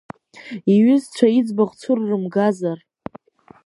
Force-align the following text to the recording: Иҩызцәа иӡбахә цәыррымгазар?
Иҩызцәа 0.73 1.27
иӡбахә 1.37 1.75
цәыррымгазар? 1.79 2.79